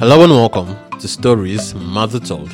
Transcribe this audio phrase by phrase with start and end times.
[0.00, 2.50] Hello and welcome to Stories Mother Told.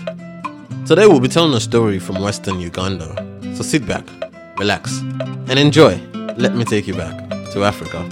[0.85, 3.15] Today we'll be telling a story from Western Uganda.
[3.55, 4.05] So sit back,
[4.59, 4.99] relax,
[5.47, 5.97] and enjoy.
[6.37, 8.03] Let me take you back to Africa.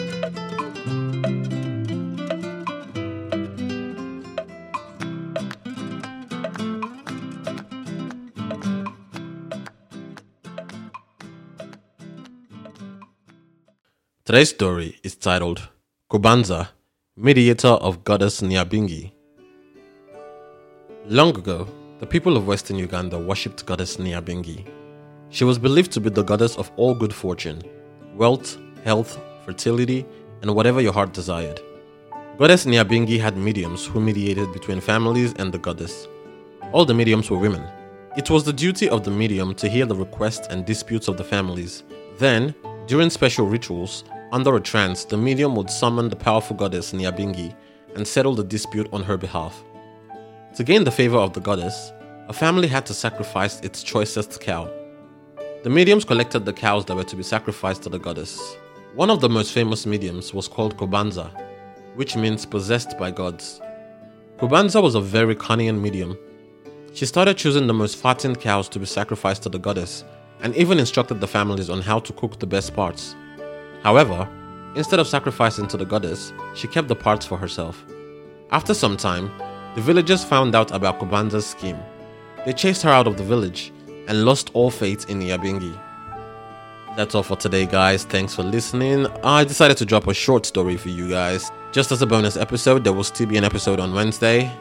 [14.24, 15.70] Today's story is titled
[16.08, 16.68] Kubanza,
[17.16, 19.10] Mediator of Goddess Nyabingi.
[21.08, 21.68] Long ago,
[21.98, 24.64] the people of Western Uganda worshipped Goddess Nyabingi.
[25.28, 27.60] She was believed to be the goddess of all good fortune,
[28.16, 30.06] wealth, health, fertility,
[30.40, 31.60] and whatever your heart desired.
[32.38, 36.08] Goddess Nyabingi had mediums who mediated between families and the goddess.
[36.72, 37.68] All the mediums were women.
[38.16, 41.24] It was the duty of the medium to hear the requests and disputes of the
[41.24, 41.82] families.
[42.16, 42.54] Then,
[42.86, 47.54] during special rituals, under a trance, the medium would summon the powerful goddess Nyabingi
[47.94, 49.62] and settle the dispute on her behalf.
[50.56, 51.92] To gain the favor of the goddess,
[52.28, 54.70] a family had to sacrifice its choicest cow.
[55.64, 58.56] The mediums collected the cows that were to be sacrificed to the goddess.
[58.94, 61.28] One of the most famous mediums was called Kobanza,
[61.96, 63.60] which means possessed by gods.
[64.38, 66.16] Kobanza was a very cunning medium.
[66.92, 70.04] She started choosing the most fattened cows to be sacrificed to the goddess
[70.40, 73.16] and even instructed the families on how to cook the best parts.
[73.82, 74.28] However,
[74.76, 77.84] instead of sacrificing to the goddess, she kept the parts for herself.
[78.52, 79.32] After some time,
[79.74, 81.78] the villagers found out about Kubanza's scheme.
[82.44, 83.72] They chased her out of the village
[84.06, 85.80] and lost all faith in Nyabingi.
[86.96, 88.04] That's all for today, guys.
[88.04, 89.06] Thanks for listening.
[89.24, 91.50] I decided to drop a short story for you guys.
[91.72, 94.52] Just as a bonus episode, there will still be an episode on Wednesday.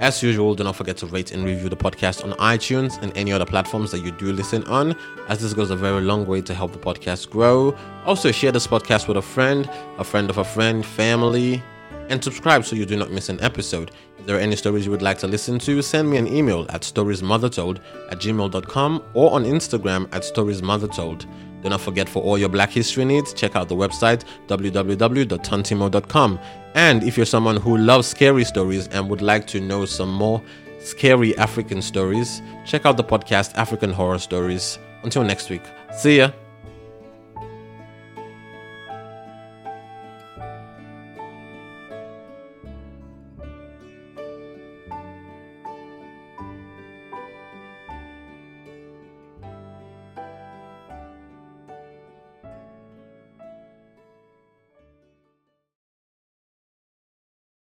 [0.00, 3.32] As usual, do not forget to rate and review the podcast on iTunes and any
[3.32, 4.96] other platforms that you do listen on,
[5.28, 7.74] as this goes a very long way to help the podcast grow.
[8.04, 11.62] Also, share this podcast with a friend, a friend of a friend, family,
[12.08, 13.90] and subscribe so you do not miss an episode.
[14.18, 16.66] If there are any stories you would like to listen to, send me an email
[16.68, 17.80] at storiesmothertold
[18.10, 21.26] at gmail.com or on Instagram at storiesmothertold.
[21.62, 26.38] Do not forget for all your Black history needs, check out the website www.tontimo.com.
[26.74, 30.42] And if you're someone who loves scary stories and would like to know some more
[30.80, 34.78] scary African stories, check out the podcast African Horror Stories.
[35.04, 35.62] Until next week,
[35.96, 36.32] see ya.